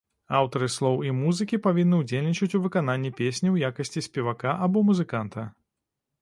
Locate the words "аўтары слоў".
0.37-0.95